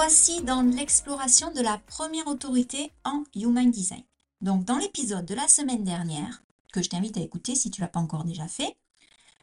[0.00, 4.04] Voici dans l'exploration de la première autorité en Human Design.
[4.40, 7.84] Donc dans l'épisode de la semaine dernière, que je t'invite à écouter si tu ne
[7.84, 8.76] l'as pas encore déjà fait,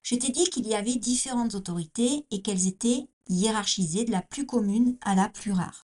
[0.02, 4.46] je t'ai dit qu'il y avait différentes autorités et qu'elles étaient hiérarchisées de la plus
[4.46, 5.84] commune à la plus rare.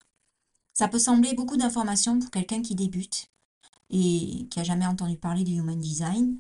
[0.72, 3.28] Ça peut sembler beaucoup d'informations pour quelqu'un qui débute
[3.90, 6.40] et qui a jamais entendu parler du Human Design,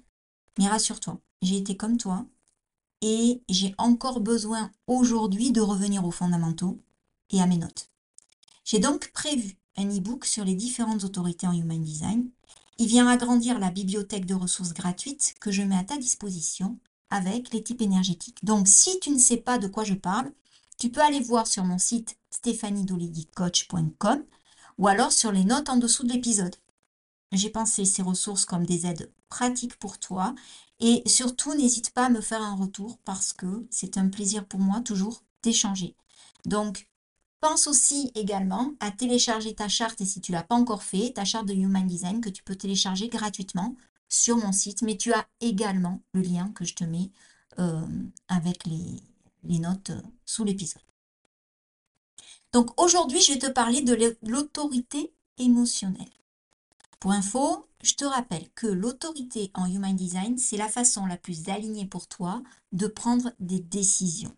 [0.57, 2.25] mais rassure-toi, j'ai été comme toi
[3.01, 6.79] et j'ai encore besoin aujourd'hui de revenir aux fondamentaux
[7.31, 7.90] et à mes notes.
[8.71, 12.29] J'ai donc prévu un e-book sur les différentes autorités en Human Design.
[12.77, 17.51] Il vient agrandir la bibliothèque de ressources gratuites que je mets à ta disposition avec
[17.51, 18.45] les types énergétiques.
[18.45, 20.31] Donc, si tu ne sais pas de quoi je parle,
[20.79, 24.23] tu peux aller voir sur mon site stéphaniedoligui-coach.com
[24.77, 26.55] ou alors sur les notes en dessous de l'épisode.
[27.33, 30.33] J'ai pensé ces ressources comme des aides pratiques pour toi
[30.79, 34.61] et surtout n'hésite pas à me faire un retour parce que c'est un plaisir pour
[34.61, 35.93] moi toujours d'échanger.
[36.45, 36.87] Donc,
[37.41, 41.13] Pense aussi également à télécharger ta charte, et si tu ne l'as pas encore fait,
[41.13, 43.75] ta charte de Human Design que tu peux télécharger gratuitement
[44.09, 47.09] sur mon site, mais tu as également le lien que je te mets
[47.57, 47.81] euh,
[48.27, 50.83] avec les, notes euh, sous l'épisode.
[52.53, 56.11] Donc aujourd'hui, je vais te parler de l'autorité émotionnelle.
[56.99, 61.49] Pour info, je te rappelle que l'autorité en Human Design, c'est la façon la plus
[61.49, 64.35] alignée pour toi de prendre des décisions.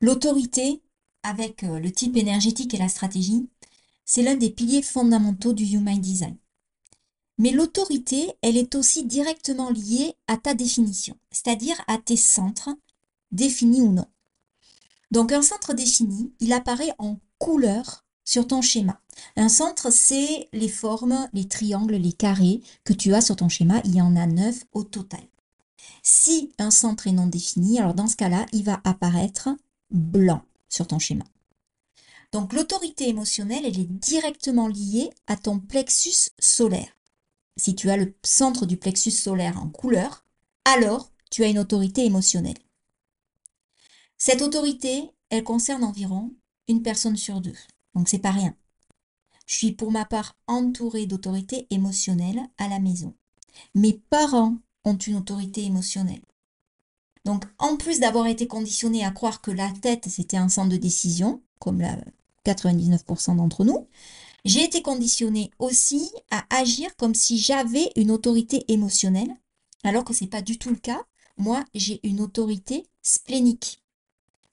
[0.00, 0.80] L'autorité,
[1.22, 3.48] avec euh, le type énergétique et la stratégie,
[4.04, 6.36] c'est l'un des piliers fondamentaux du Human Design.
[7.38, 12.70] Mais l'autorité, elle est aussi directement liée à ta définition, c'est-à-dire à tes centres,
[13.30, 14.06] définis ou non.
[15.10, 19.00] Donc un centre défini, il apparaît en couleur sur ton schéma.
[19.36, 23.80] Un centre, c'est les formes, les triangles, les carrés que tu as sur ton schéma.
[23.84, 25.22] Il y en a neuf au total.
[26.02, 29.48] Si un centre est non défini, alors dans ce cas-là, il va apparaître
[29.90, 31.24] blanc sur ton schéma.
[32.32, 36.94] Donc l'autorité émotionnelle, elle est directement liée à ton plexus solaire.
[37.56, 40.24] Si tu as le centre du plexus solaire en couleur,
[40.64, 42.58] alors tu as une autorité émotionnelle.
[44.18, 46.32] Cette autorité, elle concerne environ
[46.68, 47.56] une personne sur deux.
[47.94, 48.54] Donc c'est pas rien.
[49.46, 53.14] Je suis pour ma part entourée d'autorités émotionnelles à la maison.
[53.74, 56.22] Mes parents ont une autorité émotionnelle.
[57.28, 60.78] Donc, en plus d'avoir été conditionné à croire que la tête, c'était un centre de
[60.78, 61.98] décision, comme la
[62.46, 63.86] 99% d'entre nous,
[64.46, 69.28] j'ai été conditionné aussi à agir comme si j'avais une autorité émotionnelle,
[69.84, 71.02] alors que ce n'est pas du tout le cas.
[71.36, 73.82] Moi, j'ai une autorité splénique.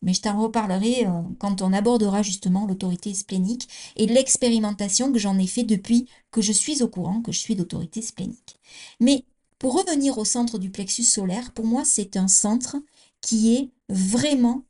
[0.02, 5.40] Mais je t'en reparlerai euh, quand on abordera justement l'autorité splénique et l'expérimentation que j'en
[5.40, 8.60] ai fait depuis que je suis au courant que je suis d'autorité splénique.
[9.00, 9.24] Mais
[9.60, 12.78] pour revenir au centre du plexus solaire, pour moi, c'est un centre
[13.22, 14.64] qui est vraiment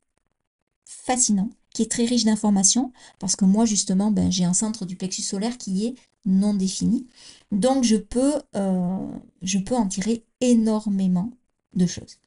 [0.86, 4.96] fascinant, qui est très riche d'informations, parce que moi, justement, ben, j'ai un centre du
[4.96, 7.08] plexus solaire qui est non défini.
[7.52, 9.08] Donc, je peux, euh,
[9.42, 11.32] je peux en tirer énormément
[11.74, 12.18] de choses.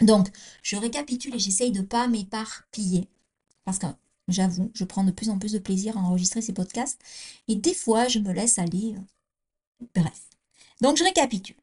[0.00, 0.30] Donc,
[0.62, 3.08] je récapitule et j'essaye de ne pas m'éparpiller,
[3.64, 3.86] parce que
[4.28, 7.00] j'avoue, je prends de plus en plus de plaisir à enregistrer ces podcasts,
[7.48, 8.94] et des fois, je me laisse aller.
[8.96, 10.22] Euh, bref.
[10.80, 11.56] Donc, je récapitule.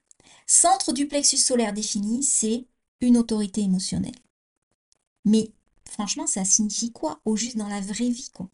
[0.48, 2.66] Centre du plexus solaire défini, c'est
[3.02, 4.16] une autorité émotionnelle.
[5.26, 5.52] Mais
[5.90, 8.50] franchement, ça signifie quoi au juste dans la vraie vie quoi?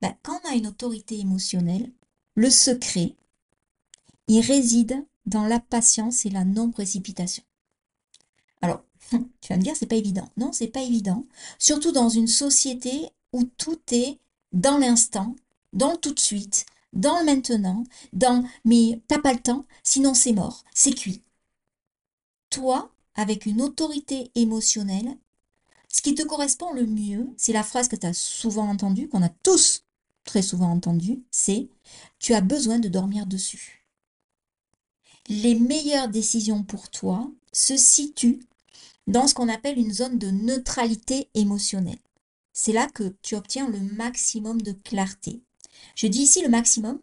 [0.00, 1.90] Ben, Quand on a une autorité émotionnelle,
[2.34, 3.14] le secret,
[4.28, 7.44] il réside dans la patience et la non-précipitation.
[8.60, 10.28] Alors, tu vas me dire, c'est pas évident.
[10.36, 11.26] Non, c'est pas évident.
[11.58, 14.18] Surtout dans une société où tout est
[14.52, 15.34] dans l'instant,
[15.72, 20.32] dans tout de suite, dans le maintenant, dans mais t'as pas le temps, sinon c'est
[20.32, 21.22] mort, c'est cuit.
[22.50, 25.16] Toi, avec une autorité émotionnelle,
[25.88, 29.28] ce qui te correspond le mieux, c'est la phrase que tu souvent entendue, qu'on a
[29.28, 29.84] tous
[30.24, 31.68] très souvent entendu, c'est
[32.18, 33.84] tu as besoin de dormir dessus.
[35.28, 38.40] Les meilleures décisions pour toi se situent
[39.06, 41.98] dans ce qu'on appelle une zone de neutralité émotionnelle.
[42.52, 45.42] C'est là que tu obtiens le maximum de clarté.
[45.94, 47.00] Je dis ici le maximum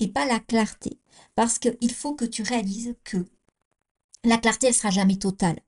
[0.00, 0.98] et pas la clarté,
[1.34, 3.26] parce qu'il faut que tu réalises que
[4.24, 5.60] la clarté, elle sera jamais totale.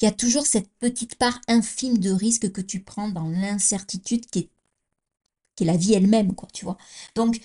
[0.00, 4.26] Il y a toujours cette petite part infime de risque que tu prends dans l'incertitude
[4.26, 4.50] qui
[5.60, 6.78] est, la vie elle-même, quoi, tu vois.
[7.14, 7.40] Donc,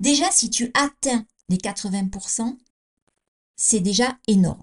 [0.00, 2.56] déjà, si tu atteins les 80%,
[3.56, 4.62] c'est déjà énorme.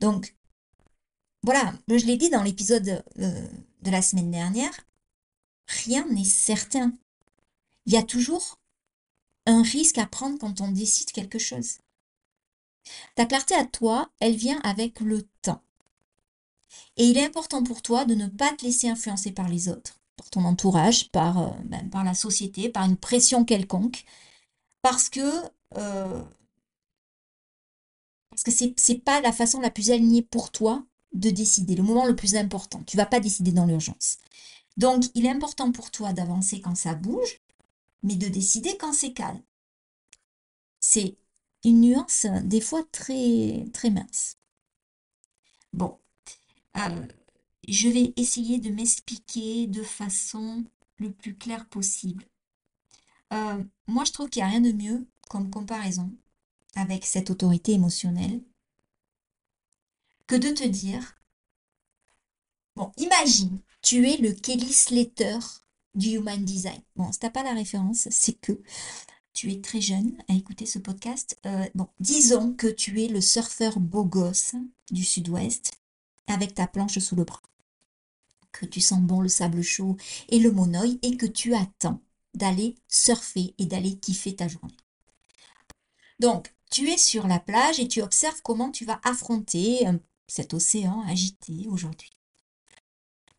[0.00, 0.36] Donc,
[1.42, 3.48] voilà, je l'ai dit dans l'épisode euh,
[3.82, 4.72] de la semaine dernière,
[5.66, 6.92] rien n'est certain.
[7.86, 8.58] Il y a toujours
[9.46, 11.78] un risque à prendre quand on décide quelque chose.
[13.14, 15.62] Ta clarté à toi, elle vient avec le temps.
[16.96, 19.98] Et il est important pour toi de ne pas te laisser influencer par les autres,
[20.16, 24.04] par ton entourage, par, euh, ben, la société, par une pression quelconque,
[24.82, 25.42] parce que
[25.76, 26.22] euh,
[28.30, 32.16] parce n'est pas la façon la plus alignée pour toi de décider, le moment le
[32.16, 32.82] plus important.
[32.86, 34.18] Tu vas pas décider dans l'urgence.
[34.76, 37.40] Donc, il est important pour toi d'avancer quand ça bouge,
[38.04, 39.42] mais de décider quand c'est calme.
[40.78, 41.16] C'est
[41.64, 44.36] une nuance des fois très, mince.
[45.72, 45.98] Bon,
[46.76, 47.06] euh,
[47.66, 50.64] je vais essayer de m'expliquer de façon
[50.98, 52.24] le plus claire possible.
[53.32, 56.12] Euh, moi, je trouve qu'il n'y a rien de mieux comme comparaison
[56.76, 58.42] avec cette autorité émotionnelle
[60.26, 61.16] que de te dire,
[62.76, 65.38] bon, imagine, tu es le Kelly Slater
[65.94, 66.80] du Human Design.
[66.96, 68.60] Bon, si tu n'as pas la référence, c'est que
[69.32, 71.36] tu es très jeune à écouter ce podcast.
[71.46, 74.54] Euh, bon, disons que tu es le surfeur beau gosse
[74.90, 75.72] du sud-ouest
[76.26, 77.42] avec ta planche sous le bras.
[78.52, 79.96] Que tu sens bon le sable chaud
[80.28, 82.00] et le monoï et que tu attends
[82.34, 84.76] d'aller surfer et d'aller kiffer ta journée.
[86.20, 90.54] Donc, tu es sur la plage et tu observes comment tu vas affronter euh, cet
[90.54, 92.10] océan agité aujourd'hui.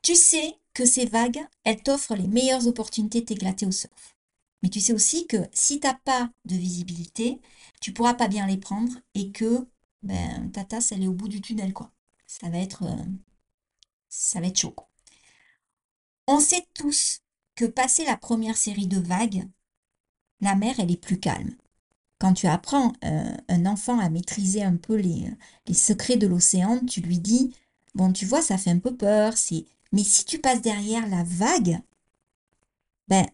[0.02, 4.16] Tu sais que ces vagues, elles t'offrent les meilleures opportunités d'éclater au surf.
[4.62, 7.42] Mais tu sais aussi que si tu n'as pas de visibilité,
[7.82, 9.68] tu pourras pas bien les prendre et que
[10.04, 11.92] ben, ta tasse, elle est au bout du tunnel, quoi.
[12.28, 14.76] Ça va être, euh, chaud.
[16.28, 17.22] On sait tous
[17.56, 19.48] que passé la première série de vagues,
[20.42, 21.56] la mer, elle est plus calme.
[22.20, 25.30] Quand tu apprends euh, un enfant à maîtriser un peu les,
[25.68, 27.56] les secrets de l'océan, tu lui dis,
[27.94, 29.66] bon, tu vois, ça fait un peu peur, c'est...
[29.96, 31.80] Mais si tu passes derrière la vague,
[33.08, 33.26] ben,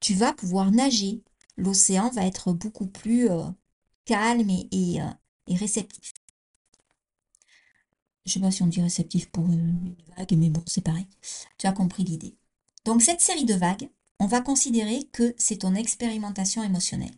[0.00, 1.22] tu vas pouvoir nager.
[1.56, 3.44] L'océan va être beaucoup plus euh,
[4.04, 5.06] calme et, euh,
[5.46, 6.12] et, réceptif.
[8.26, 11.06] Je ne sais pas si on dit réceptif pour une vague, mais bon, c'est pareil.
[11.56, 12.34] Tu as compris l'idée.
[12.84, 13.88] Donc cette série de vagues,
[14.18, 17.14] on va considérer que c'est ton expérimentation émotionnelle.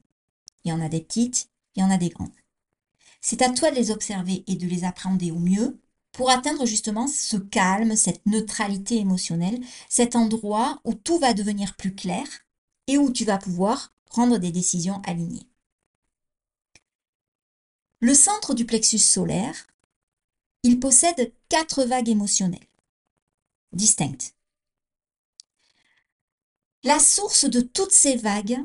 [0.66, 2.36] Il y en a des petites, il y en a des grandes.
[3.22, 5.80] C'est à toi de les observer et de les appréhender au mieux
[6.14, 11.94] pour atteindre justement ce calme, cette neutralité émotionnelle, cet endroit où tout va devenir plus
[11.94, 12.24] clair
[12.86, 15.48] et où tu vas pouvoir prendre des décisions alignées.
[17.98, 19.66] Le centre du plexus solaire,
[20.62, 22.68] il possède quatre vagues émotionnelles
[23.72, 24.36] distinctes.
[26.84, 28.58] La source de toutes ces vagues,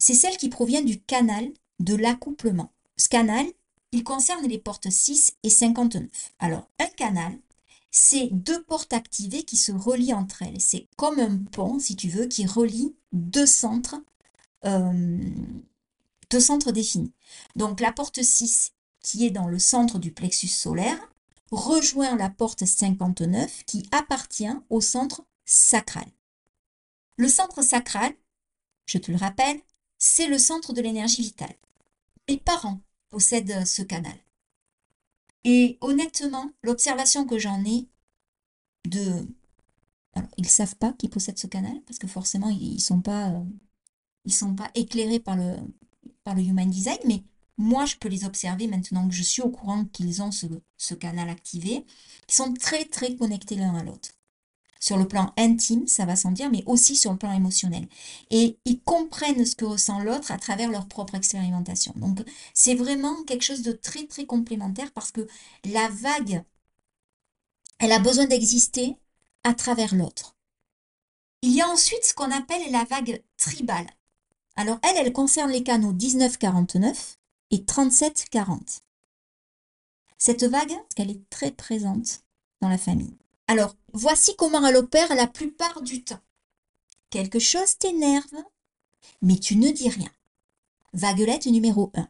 [0.00, 2.72] c'est celle qui provient du canal de l'accouplement.
[2.96, 3.46] Ce canal,
[3.92, 6.08] il concerne les portes 6 et 59.
[6.38, 7.38] Alors, un canal,
[7.90, 10.60] c'est deux portes activées qui se relient entre elles.
[10.60, 14.00] C'est comme un pont, si tu veux, qui relie deux centres,
[14.64, 15.18] euh,
[16.30, 17.12] deux centres définis.
[17.56, 20.98] Donc la porte 6, qui est dans le centre du plexus solaire,
[21.50, 26.06] rejoint la porte 59, qui appartient au centre sacral.
[27.16, 28.12] Le centre sacral,
[28.86, 29.60] je te le rappelle,
[29.98, 31.54] c'est le centre de l'énergie vitale.
[32.28, 32.80] Mes parents
[33.10, 34.16] possèdent ce canal.
[35.44, 37.88] Et honnêtement, l'observation que j'en ai
[38.86, 39.26] de...
[40.14, 43.00] Alors, ils ne savent pas qu'ils possèdent ce canal, parce que forcément, ils ne sont,
[43.00, 43.44] pas, euh,
[44.28, 45.56] sont pas éclairés par le,
[46.36, 47.24] Human Design, mais
[47.58, 51.28] moi, je peux les observer maintenant que je suis au courant qu'ils ont ce canal
[51.28, 51.84] activé.
[52.28, 54.10] Ils sont très, très connectés l'un à l'autre
[54.80, 57.86] sur le plan intime, ça va sans dire, mais aussi sur le plan émotionnel.
[58.30, 61.92] Et ils comprennent ce que ressent l'autre à travers leur propre expérimentation.
[61.96, 62.20] Donc,
[62.54, 65.28] c'est vraiment quelque chose de très, très complémentaire parce que
[65.66, 66.42] la vague,
[67.78, 68.96] elle a besoin d'exister
[69.44, 70.34] à travers l'autre.
[71.42, 73.88] Il y a ensuite ce qu'on appelle la vague tribale.
[74.56, 77.18] Alors, elle, elle concerne les canaux 1949
[77.50, 78.80] et 3740.
[80.18, 82.22] Cette vague, elle est très présente
[82.60, 83.16] dans la famille.
[83.50, 86.20] Alors, voici comment elle opère la plupart du temps.
[87.10, 88.44] quelque chose t'énerve,
[89.22, 90.12] mais tu ne dis rien.
[90.92, 92.08] Vaguelette numéro 1.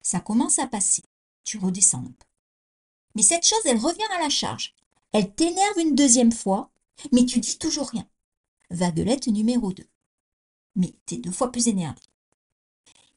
[0.00, 1.02] Ça commence à passer.
[1.42, 2.26] Tu redescends un peu.
[3.16, 4.76] Mais cette chose, elle revient à la charge.
[5.10, 6.70] Elle t'énerve une deuxième fois,
[7.10, 8.08] mais tu dis toujours rien.
[8.70, 9.84] Vaguelette numéro 2.
[10.76, 12.00] Mais tu es deux fois plus énervé.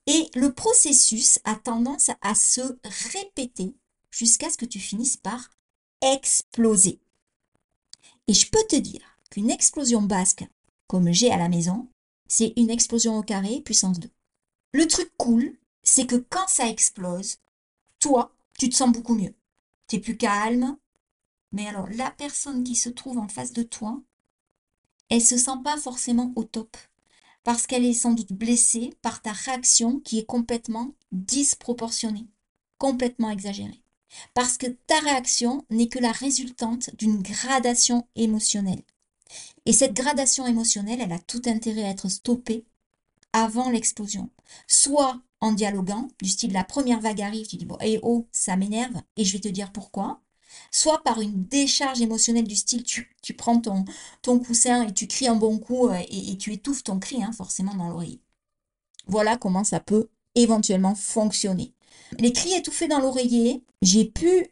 [0.08, 2.80] Et le processus a tendance à se
[3.14, 3.76] répéter
[4.10, 5.52] jusqu'à ce que tu finisses par
[6.02, 7.00] exploser.
[8.28, 10.46] Et je peux te dire qu'une explosion basque,
[10.88, 11.88] comme j'ai à la maison,
[12.28, 14.10] c'est une explosion au carré puissance 2.
[14.74, 17.38] Le truc cool, c'est que quand ça explose,
[18.00, 19.34] toi, tu te sens beaucoup mieux.
[19.88, 20.78] Tu es plus calme.
[21.52, 24.02] Mais alors, la personne qui se trouve en face de toi,
[25.10, 26.76] elle se sent pas forcément au top.
[27.44, 32.28] Parce qu'elle est sans doute blessée par ta réaction qui est complètement disproportionnée,
[32.80, 33.85] complètement exagérée.
[34.34, 38.84] Parce que ta réaction n'est que la résultante d'une gradation émotionnelle.
[39.66, 42.66] Et cette gradation émotionnelle, elle a tout intérêt à être stoppée
[43.34, 44.30] avant l'explosion.
[44.68, 48.56] Soit en dialoguant, du style la première vague arrive, tu dis bon, hey, oh, ça
[48.56, 50.22] m'énerve, et je vais te dire pourquoi.
[50.72, 53.86] Soit par une décharge émotionnelle du style tu, prends ton,
[54.22, 57.32] ton coussin et tu cries un bon coup euh, et, tu étouffes ton cri, hein,
[57.34, 58.22] forcément, dans l'oreille.
[59.08, 61.75] Voilà comment ça peut éventuellement fonctionner.
[62.20, 64.48] Les cris étouffés dans l'oreiller, j'ai pu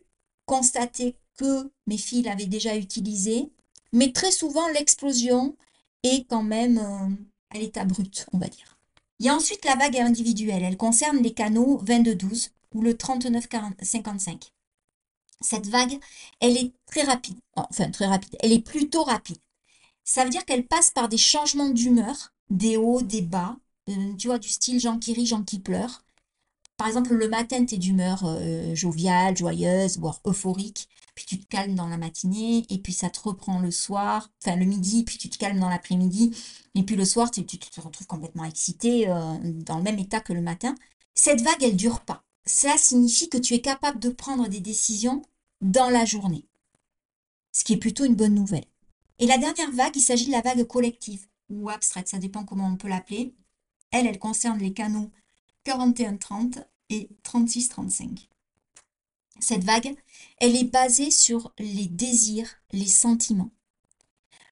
[0.46, 3.52] constater que mes filles l'avaient déjà utilisé,
[3.92, 5.56] mais très souvent l'explosion
[6.04, 8.78] est quand même euh, à l'état brut, on va dire.
[9.20, 10.64] Il y a ensuite la vague individuelle.
[10.64, 14.52] Elle concerne les canaux 22-12 ou le 39-55.
[15.40, 16.00] Cette vague,
[16.40, 17.38] elle est très rapide.
[17.56, 18.36] Enfin, très rapide.
[18.42, 19.38] Elle est plutôt rapide.
[20.04, 23.56] Ça veut dire qu'elle passe par des changements d'humeur, des hauts, des bas,
[23.90, 26.03] euh, tu vois, du style gens qui rient, gens qui pleurent.
[26.84, 31.48] Par exemple, le matin, tu es d'humeur euh, joviale, joyeuse, voire euphorique puis tu te
[31.48, 35.18] calmes dans la matinée, et puis ça te reprend le soir, enfin le midi, puis
[35.18, 36.36] tu te calmes dans l'après-midi,
[36.76, 40.34] et puis le soir, tu, te retrouves complètement excité, euh, dans le même état que
[40.34, 40.76] le matin.
[41.14, 42.26] Cette vague, elle dure pas.
[42.46, 45.22] Cela signifie que tu es capable de prendre des décisions
[45.62, 46.46] dans la journée,
[47.54, 48.66] ce qui est plutôt une bonne nouvelle.
[49.20, 52.68] Et la dernière vague, il s'agit de la vague collective ou abstraite, ça dépend comment
[52.68, 53.34] on peut l'appeler.
[53.92, 55.10] Elle, elle concerne les canaux
[55.66, 58.28] 41-30 et 36-35.
[59.40, 59.96] Cette vague,
[60.38, 63.52] elle est basée sur les désirs, les sentiments.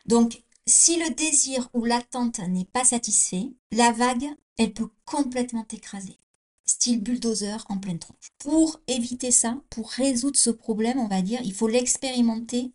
[0.06, 6.18] Donc, si le désir ou l'attente n'est pas satisfait, la vague, elle peut complètement t'écraser.
[6.66, 8.32] Style bulldozer en pleine tronche.
[8.38, 12.72] Pour éviter ça, pour résoudre ce problème, on va dire, il faut l'expérimenter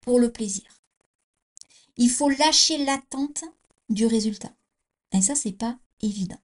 [0.00, 0.80] pour le plaisir.
[1.96, 3.44] Il faut lâcher l'attente
[3.88, 4.52] du résultat.
[5.12, 6.38] Et ça, c'est pas évident.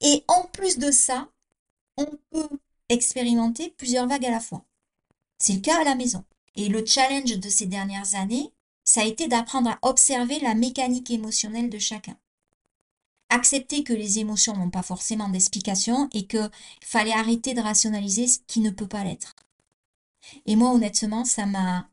[0.00, 1.28] Et en plus de ça,
[1.96, 2.48] on peut
[2.88, 4.64] expérimenter plusieurs vagues à la fois.
[5.38, 6.24] C'est le cas à la maison.
[6.56, 8.52] Et le challenge de ces dernières années,
[8.84, 12.16] ça a été d'apprendre à observer la mécanique émotionnelle de chacun.
[13.28, 16.50] Accepter que les émotions n'ont pas forcément d'explication et qu'il
[16.82, 19.36] fallait arrêter de rationaliser ce qui ne peut pas l'être.
[20.46, 21.88] Et moi, honnêtement, ça m'a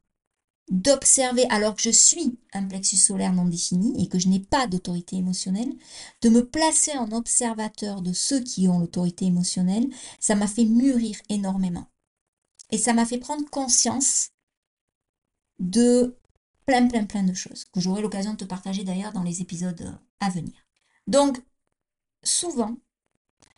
[0.69, 4.67] d'observer, alors que je suis un plexus solaire non défini et que je n'ai pas
[4.67, 5.73] d'autorité émotionnelle,
[6.21, 9.87] de me placer en observateur de ceux qui ont l'autorité émotionnelle,
[10.19, 11.87] ça m'a fait mûrir énormément.
[12.71, 14.31] Et ça m'a fait prendre conscience
[15.59, 16.17] de
[16.65, 19.97] plein, plein, plein de choses, que j'aurai l'occasion de te partager d'ailleurs dans les épisodes
[20.19, 20.53] à venir.
[21.07, 21.41] Donc,
[22.23, 22.75] souvent,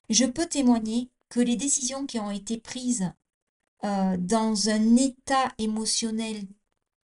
[0.09, 3.11] je peux témoigner que les décisions qui ont été prises
[3.83, 6.45] euh, dans un état émotionnel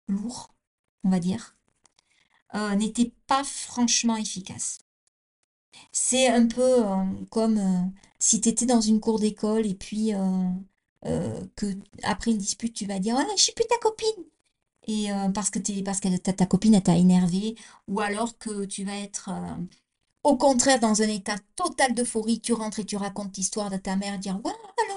[0.08, 0.54] lourd,
[1.04, 1.56] on va dire,
[2.54, 4.78] euh, n'était pas franchement efficace.
[5.92, 7.82] C'est un peu euh, comme euh,
[8.18, 10.12] si tu étais dans une cour d'école et puis
[11.56, 11.66] que
[12.02, 14.24] après une dispute, tu vas dire ah, Je suis plus ta copine
[14.86, 17.56] et parce que, parce que ta, copine t'a énervé,
[17.88, 19.30] ou alors que tu vas être
[20.24, 23.96] au contraire, dans un état total d'euphorie, tu rentres et tu racontes l'histoire de ta
[23.96, 24.54] mère, dire Waouh,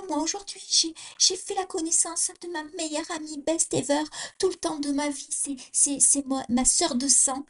[0.08, 4.04] moi aujourd'hui, j'ai fait la connaissance de ma meilleure amie, best ever,
[4.40, 5.30] tout le temps de ma vie,
[5.72, 7.46] c'est ma sœur de sang,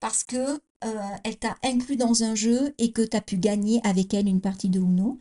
[0.00, 3.80] parce que euh, elle t'a inclus dans un jeu et que tu as pu gagner
[3.84, 5.18] avec elle une partie de Uno.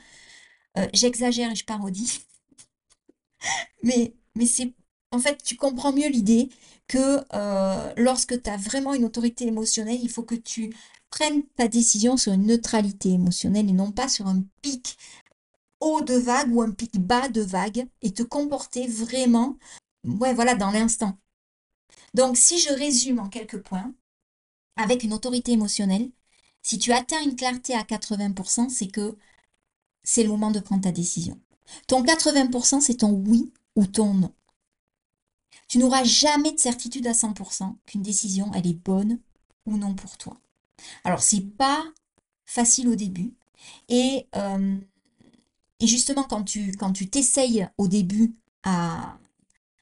[0.78, 2.20] Euh, j'exagère et je parodie.
[3.84, 4.74] mais mais c'est.
[5.12, 6.50] En fait, tu comprends mieux l'idée
[6.88, 10.76] que euh, lorsque tu as vraiment une autorité émotionnelle, il faut que tu
[11.10, 14.98] prenne ta décision sur une neutralité émotionnelle et non pas sur un pic
[15.80, 19.58] haut de vague ou un pic bas de vague et te comporter vraiment,
[20.04, 21.18] ouais, voilà, dans l'instant.
[22.14, 23.94] Donc, si je résume en quelques points,
[24.78, 26.12] avec une autorité émotionnelle,
[26.62, 29.18] si tu atteins une clarté à 80%, c'est que
[30.04, 31.40] c'est le moment de prendre ta décision.
[31.88, 34.34] Ton 80%, c'est ton oui ou ton non.
[35.68, 39.20] Tu n'auras jamais de certitude à 100% qu'une décision, elle est bonne
[39.66, 40.38] ou non pour toi.
[41.04, 41.84] Alors, c'est pas
[42.46, 43.34] facile au début.
[43.90, 44.78] Et, euh,
[45.80, 49.18] et justement, quand tu quand t'essayes au début à,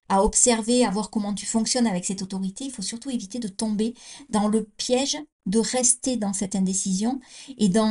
[0.10, 3.96] observer, à voir comment tu fonctionnes avec cette autorité, il faut surtout éviter de tomber
[4.30, 7.20] dans le piège de rester dans cette indécision
[7.58, 7.86] et, de,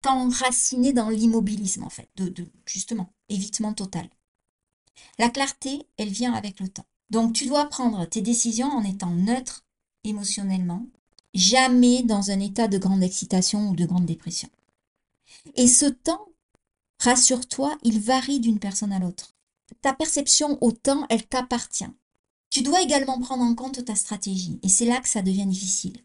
[0.00, 2.32] t'enraciner dans l'immobilisme, en fait, de
[2.66, 4.08] justement, évitement total.
[5.18, 6.86] La clarté, elle vient avec le temps.
[7.10, 9.64] Donc, tu dois prendre tes décisions en étant neutre
[10.04, 10.86] émotionnellement,
[11.34, 14.48] jamais dans un état de grande excitation ou de grande dépression.
[15.56, 16.26] Et ce temps,
[17.00, 19.34] rassure-toi, il varie d'une personne à l'autre.
[19.82, 21.88] Ta perception au temps, elle t'appartient.
[22.50, 26.02] Tu dois également prendre en compte ta stratégie, et c'est là que ça devient difficile.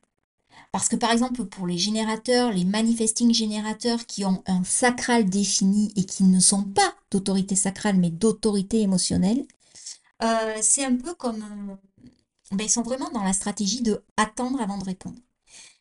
[0.72, 5.94] Parce que par exemple, pour les générateurs, les manifesting générateurs qui ont un sacral défini
[5.96, 9.46] et qui ne sont pas d'autorité sacrale, mais d'autorité émotionnelle,
[10.24, 11.44] euh, c'est un peu comme...
[11.70, 11.76] Euh,
[12.52, 15.18] ben, ils sont vraiment dans la stratégie de attendre avant de répondre.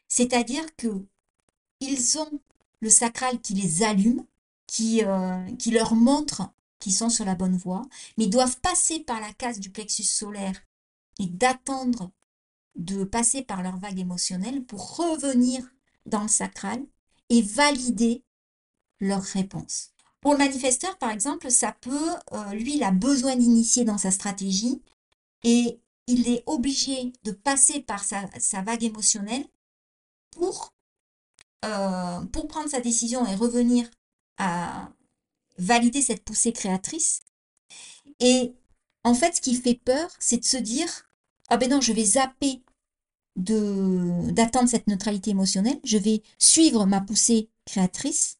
[0.08, 1.06] C'est-à-dire que
[1.80, 2.40] ils ont
[2.82, 4.26] le sacral qui les allume,
[4.66, 7.82] qui, euh, qui leur montre qu'ils sont sur la bonne voie,
[8.18, 10.60] mais doivent passer par la case du plexus solaire
[11.18, 12.10] et d'attendre
[12.74, 15.62] de passer par leur vague émotionnelle pour revenir
[16.06, 16.84] dans le sacral
[17.28, 18.24] et valider
[19.00, 19.90] leur réponse.
[20.20, 24.10] Pour le manifesteur, par exemple, ça peut, euh, lui, il a besoin d'initier dans sa
[24.10, 24.80] stratégie
[25.42, 29.44] et il est obligé de passer par sa, vague émotionnelle
[30.30, 30.71] pour,
[31.64, 33.88] euh, pour prendre sa décision et revenir
[34.38, 34.90] à,
[35.58, 37.20] valider cette poussée créatrice.
[38.20, 38.54] Et
[39.04, 41.08] en fait, ce qui fait peur, c'est de se dire
[41.48, 42.62] ah ben non, je vais zapper
[43.36, 48.38] de d'attendre cette neutralité émotionnelle, je vais suivre ma poussée créatrice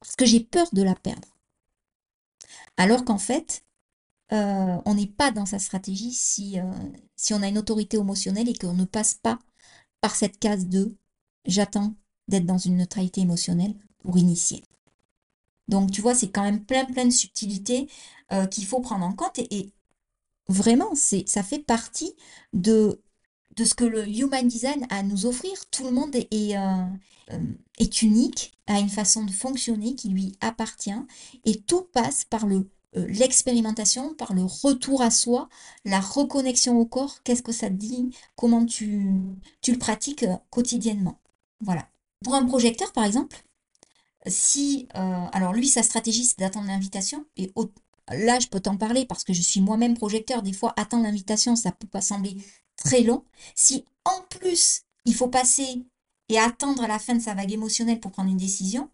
[0.00, 1.28] parce que j'ai peur de la perdre.
[2.76, 3.64] Alors qu'en fait,
[4.32, 6.64] euh, on n'est pas dans sa stratégie si, euh,
[7.16, 9.38] si on a une autorité émotionnelle et qu'on ne passe pas
[10.00, 10.96] par cette case de
[11.46, 11.94] j'attends
[12.28, 14.62] d'être dans une neutralité émotionnelle pour initier.
[15.68, 17.88] Donc, tu vois, c'est quand même plein, plein de subtilités
[18.32, 19.38] euh, qu'il faut prendre en compte.
[19.38, 19.72] Et,
[20.48, 22.14] vraiment, c'est, ça fait partie
[22.52, 23.02] de,
[23.58, 25.52] ce que le Human Design a à nous offrir.
[25.70, 26.84] Tout le monde est, euh,
[27.32, 30.90] euh, unique, a une façon de fonctionner qui lui appartient.
[31.44, 35.50] Et tout passe par le l'expérimentation, par le retour à soi,
[35.84, 39.12] la reconnexion au corps, qu'est-ce que ça te dit, comment tu
[39.68, 41.20] le pratiques quotidiennement?
[41.60, 41.90] Voilà.
[42.24, 43.36] Pour un projecteur, par exemple,
[44.26, 47.24] si, euh, alors lui, sa stratégie, c'est d'attendre l'invitation.
[47.36, 47.52] Et
[48.10, 50.42] là, je peux t'en parler parce que je suis moi-même projecteur.
[50.42, 52.36] Des fois, attendre l'invitation, ça peut pas sembler
[52.76, 53.24] très long.
[53.54, 55.84] Si en plus, il faut passer
[56.28, 58.90] et attendre la fin de sa vague émotionnelle pour prendre une décision,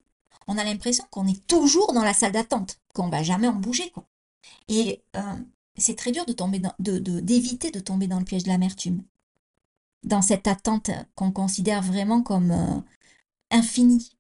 [0.47, 3.91] on a l'impression qu'on est toujours dans la salle d'attente, qu'on va jamais en bouger.
[3.91, 4.05] Quoi.
[4.69, 5.37] Et euh,
[5.77, 9.03] c'est très dur de tomber de, d'éviter de, tomber dans le piège de l'amertume.
[10.05, 12.81] Dans cette attente qu'on considère vraiment comme euh,
[13.53, 14.11] infinie.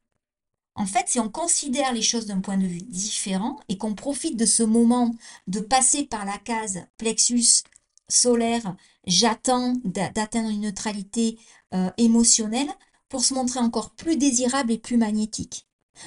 [0.75, 4.38] En fait, si on considère les choses d'un point de vue différent et qu'on profite
[4.38, 5.14] de ce moment
[5.47, 7.64] de passer par la case plexus
[8.09, 8.75] solaire,
[9.07, 11.38] j'attends d'atteindre une neutralité
[11.75, 12.71] euh, émotionnelle
[13.09, 15.66] pour se montrer encore plus désirable et plus magnétique.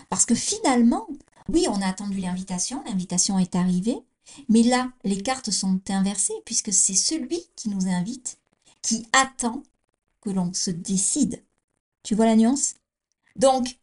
[0.10, 1.08] Parce que finalement,
[1.50, 4.00] oui, on a attendu l'invitation, l'invitation est arrivée,
[4.50, 8.40] mais là, les cartes sont inversées puisque c'est celui qui nous invite
[8.82, 9.64] qui attend
[10.22, 11.44] que l'on se décide.
[12.04, 12.76] Tu vois la nuance?
[13.36, 13.78] Donc,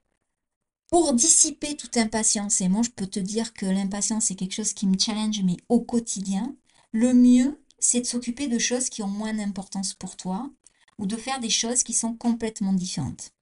[0.89, 4.73] pour dissiper toute impatience, et moi je peux te dire que l'impatience c'est quelque chose
[4.73, 6.55] qui me challenge, mais au quotidien,
[6.93, 10.51] le mieux c'est de s'occuper de choses qui ont moins d'importance pour toi
[10.99, 13.33] ou de faire des choses qui sont complètement différentes.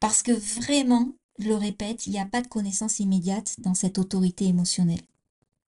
[0.00, 3.98] Parce que vraiment, je le répète, il n'y a pas de connaissance immédiate dans cette
[3.98, 5.02] autorité émotionnelle.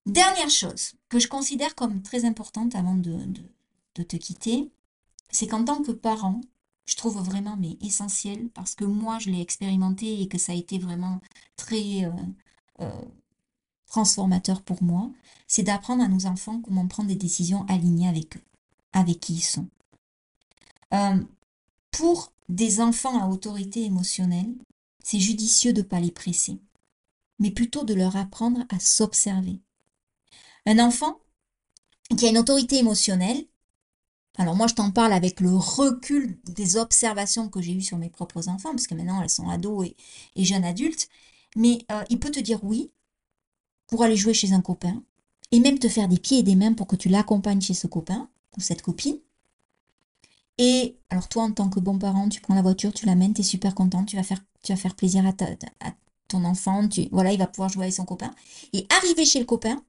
[0.06, 3.18] Dernière chose que je considère comme très importante avant de,
[3.96, 4.70] de te quitter,
[5.30, 6.40] c'est qu'en tant que parent,
[6.86, 10.54] je trouve vraiment mais essentiel parce que moi je l'ai expérimenté et que ça a
[10.54, 11.20] été vraiment
[11.56, 12.12] très euh,
[12.80, 13.02] euh,
[13.86, 15.10] transformateur pour moi,
[15.46, 18.42] c'est d'apprendre à nos enfants comment prendre des décisions alignées avec eux,
[18.92, 19.68] avec qui ils sont.
[20.94, 21.22] Euh,
[21.90, 24.54] pour des enfants à autorité émotionnelle,
[25.02, 26.60] c'est judicieux de ne pas les presser,
[27.38, 29.60] mais plutôt de leur apprendre à s'observer.
[30.66, 31.18] Un enfant
[32.16, 33.46] qui a une autorité émotionnelle,
[34.38, 38.10] alors moi, je t'en parle avec le recul des observations que j'ai eues sur mes
[38.10, 39.88] propres enfants, parce que maintenant, elles sont ados
[40.36, 41.08] et, jeunes adultes.
[41.56, 42.90] Mais euh, il peut te dire oui
[43.86, 45.02] pour aller jouer chez un copain,
[45.52, 47.86] et même te faire des pieds et des mains pour que tu l'accompagnes chez ce
[47.86, 49.18] copain ou cette copine.
[50.58, 53.42] Et alors toi, en tant que bon parent, tu prends la voiture, tu l'amènes, tu
[53.42, 54.42] es super content, tu vas faire,
[54.96, 55.32] plaisir à,
[56.28, 58.32] ton enfant, tu, voilà, il va pouvoir jouer avec son copain.
[58.72, 59.82] Et arrivé chez le copain,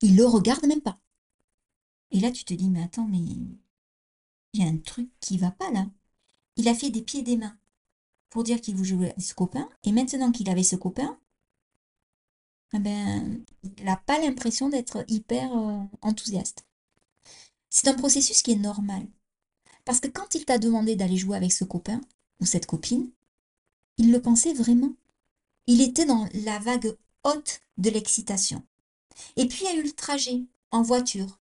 [0.00, 0.98] Il le regarde même pas.
[2.10, 3.58] Et là, tu te dis, mais attends, mais il
[4.54, 5.86] y a un truc qui va pas là.
[6.56, 7.56] Il a fait des pieds et des mains
[8.30, 9.68] pour dire qu'il vous avec ce copain.
[9.84, 11.18] Et maintenant qu'il avait ce copain,
[12.74, 16.66] eh ben, il n'a pas l'impression d'être hyper euh, enthousiaste.
[17.70, 19.06] C'est un processus qui est normal.
[19.84, 22.00] Parce que quand il t'a demandé d'aller jouer avec ce copain
[22.40, 23.10] ou cette copine,
[23.96, 24.92] il le pensait vraiment.
[25.66, 28.62] Il était dans la vague haute de l'excitation.
[29.36, 31.37] Et puis il y a eu le trajet en voiture,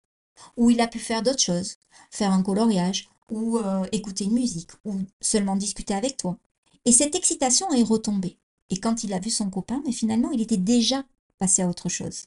[0.56, 1.76] où il a pu faire d'autres choses,
[2.10, 6.38] faire un coloriage, ou euh, écouter une musique, ou seulement discuter avec toi.
[6.84, 8.38] Et cette excitation est retombée.
[8.70, 11.04] Et quand il a vu son copain, mais finalement, il était déjà
[11.38, 12.24] passé à autre chose.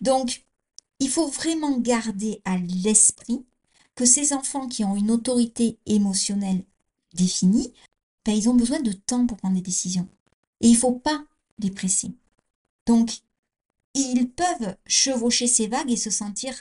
[0.00, 0.44] Donc,
[0.98, 3.44] il faut vraiment garder à l'esprit
[3.94, 6.64] que ces enfants qui ont une autorité émotionnelle
[7.14, 7.72] définie,
[8.24, 10.08] ben, ils ont besoin de temps pour prendre des décisions.
[10.60, 11.24] Et il ne faut pas
[11.58, 12.12] les presser.
[12.86, 13.20] Donc,
[13.94, 16.54] ils peuvent chevaucher ces vagues et se sentir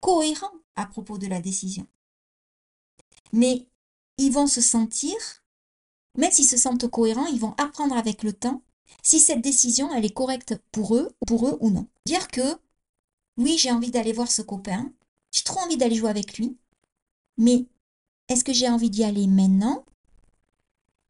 [0.00, 1.86] cohérents à propos de la décision.
[3.32, 3.66] Mais
[4.16, 5.16] ils vont se sentir,
[6.16, 8.62] même s'ils se sentent cohérents, ils vont apprendre avec le temps
[9.02, 11.86] si cette décision, elle est correcte pour eux, pour eux ou non.
[12.06, 12.58] Dire que,
[13.36, 14.92] oui, j'ai envie d'aller voir ce copain,
[15.30, 16.56] j'ai trop envie d'aller jouer avec lui,
[17.36, 17.66] mais
[18.28, 19.84] est-ce que j'ai envie d'y aller maintenant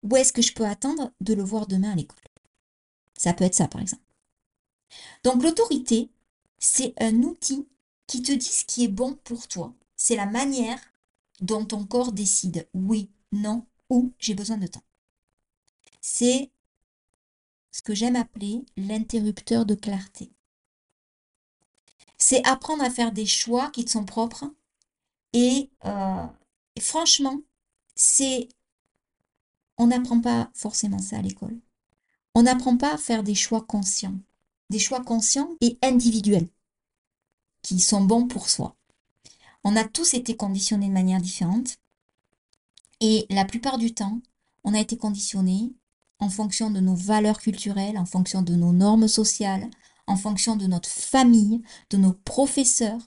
[0.03, 2.19] ou est-ce que je peux attendre de le voir demain à l'école?
[3.17, 4.03] Ça peut être ça, par exemple.
[5.25, 6.11] Donc l'autorité,
[6.59, 7.67] c'est un outil
[8.09, 9.73] qui te dit ce qui est bon pour toi.
[9.95, 10.81] C'est la manière
[11.41, 14.83] dont ton corps décide oui, non ou j'ai besoin de temps.
[16.01, 16.51] C'est
[17.71, 20.33] ce que j'aime appeler l'interrupteur de clarté.
[22.17, 24.53] C'est apprendre à faire des choix qui te sont propres
[25.33, 26.27] et, euh,
[26.81, 27.41] franchement,
[27.95, 28.49] c'est
[29.77, 31.61] on n'apprend pas forcément ça à l'école.
[32.35, 34.19] On n'apprend pas à faire des choix conscients,
[34.71, 36.49] des choix conscients et individuels
[37.69, 38.77] qui sont bons pour soi.
[39.65, 41.79] On a tous été conditionnés de manière différente
[43.01, 44.21] et la plupart du temps,
[44.65, 45.73] on a été conditionnés
[46.19, 49.69] en fonction de nos valeurs culturelles, en fonction de nos normes sociales,
[50.07, 53.01] en fonction de notre famille, de nos professeurs.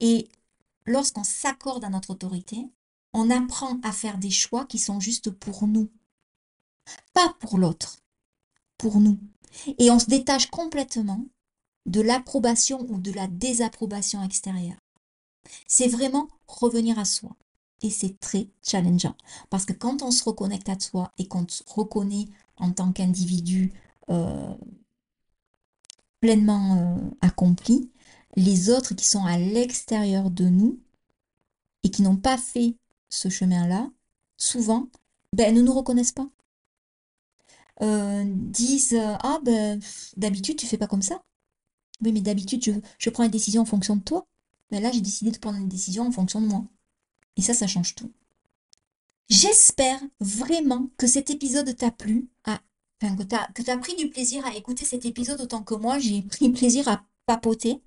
[0.00, 0.28] Et
[0.84, 2.68] lorsqu'on s'accorde à notre autorité,
[3.14, 5.90] on apprend à faire des choix qui sont juste pour nous,
[7.14, 7.98] pas pour l'autre,
[8.78, 9.18] pour nous.
[9.78, 11.26] Et on se détache complètement
[11.86, 14.78] de l'approbation ou de la désapprobation extérieure.
[15.66, 17.30] C'est vraiment revenir à soi.
[17.82, 19.16] Et c'est très challengeant.
[19.50, 23.72] Parce que quand on se reconnecte à soi et qu'on se reconnaît en tant qu'individu
[24.10, 24.54] euh,
[26.20, 27.90] pleinement euh, accompli,
[28.36, 30.78] les autres qui sont à l'extérieur de nous
[31.82, 32.76] et qui n'ont pas fait
[33.08, 33.90] ce chemin-là,
[34.36, 34.88] souvent,
[35.32, 36.28] ben, ne nous reconnaissent pas.
[37.82, 39.80] Euh, disent Ah, ben,
[40.16, 41.20] d'habitude, tu fais pas comme ça.
[42.02, 44.26] Oui, mais d'habitude, je, je, prends une décision en fonction de toi.
[44.70, 46.64] Mais là, j'ai décidé de prendre une décision en fonction de moi.
[47.36, 48.10] Et ça, ça change tout.
[49.28, 54.54] J'espère vraiment que cet épisode t'a plu, enfin, que tu as, pris du plaisir à
[54.56, 57.80] écouter cet épisode autant que moi, j'ai pris plaisir à papoter.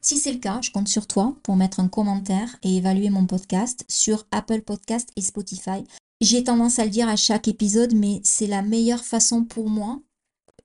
[0.00, 3.24] Si c'est le cas, je compte sur toi pour mettre un commentaire et évaluer mon
[3.24, 5.84] podcast sur Apple Podcast et Spotify.
[6.20, 10.00] J'ai tendance à le dire à chaque épisode, mais c'est la meilleure façon pour moi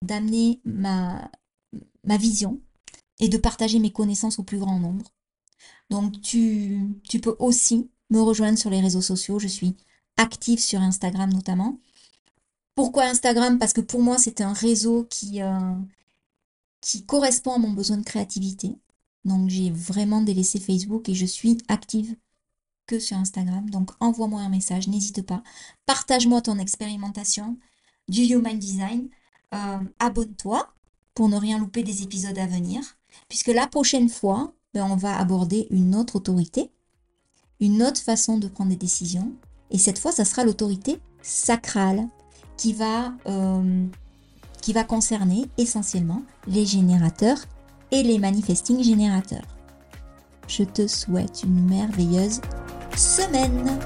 [0.01, 1.29] d'amener ma,
[2.03, 2.59] ma vision
[3.19, 5.11] et de partager mes connaissances au plus grand nombre.
[5.89, 6.79] Donc tu,
[7.21, 9.39] peux aussi me rejoindre sur les réseaux sociaux.
[9.39, 9.75] Je suis
[10.17, 11.79] active sur Instagram notamment.
[12.75, 13.57] Pourquoi Instagram?
[13.57, 15.75] Parce que pour moi, c'est un réseau qui, euh,
[16.81, 18.77] qui correspond à mon besoin de créativité.
[19.25, 22.15] Donc j'ai vraiment délaissé Facebook et je suis active
[22.85, 23.69] que sur Instagram.
[23.69, 25.43] Donc envoie-moi un message, n'hésite pas.
[25.85, 27.57] Partage-moi ton expérimentation
[28.07, 29.09] du Human Design.
[29.53, 30.73] Euh, abonne-toi
[31.13, 32.96] pour ne rien louper des épisodes à venir.
[33.29, 36.71] Puisque la prochaine fois, ben, on va aborder une autre autorité,
[37.59, 39.33] une autre façon de prendre des décisions
[39.71, 42.07] et cette fois, ça sera l'autorité sacrale
[42.55, 43.85] qui va, euh,
[44.61, 47.39] qui va concerner essentiellement les générateurs
[47.91, 49.45] et les manifesting générateurs.
[50.47, 52.41] Je te souhaite une merveilleuse
[52.95, 53.79] semaine.